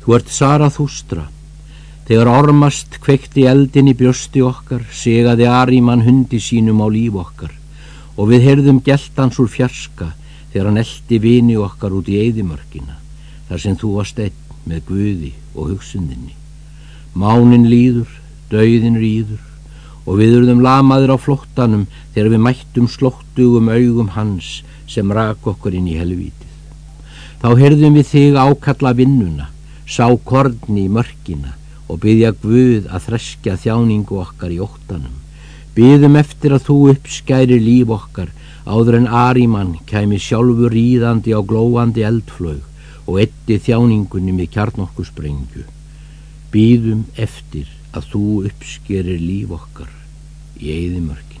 [0.00, 1.26] Þú ert Sarathústra.
[2.08, 7.52] Þegar ormast kvekti eldin í brjósti okkar, segaði Ariman hundi sínum á líf okkar
[8.16, 10.10] og við heyrðum geltans úr fjarska
[10.50, 12.96] þegar hann eldi vini okkar út í eðimörkina,
[13.48, 16.34] þar sem þú varst einn með guði og hugsunninni.
[17.14, 18.10] Mánin líður,
[18.50, 19.46] dauðin rýður
[20.06, 24.60] og við urðum lamaður á flóttanum þegar við mættum slóttugum augum hans
[24.90, 26.48] sem rak okkur inn í helvítið.
[27.40, 29.49] Þá heyrðum við þig ákalla vinnuna,
[29.90, 31.56] sá korni í mörkina
[31.90, 35.16] og byggja Guð að þreskja þjáningu okkar í óttanum.
[35.74, 38.30] Byðum eftir að þú uppskæri líf okkar
[38.70, 42.62] áður en Arimann kæmi sjálfur ríðandi á glóandi eldflög
[43.06, 45.66] og etti þjáningunni með kjarnokkusprengju.
[46.54, 49.90] Byðum eftir að þú uppskerir líf okkar
[50.60, 51.39] í eðimörk.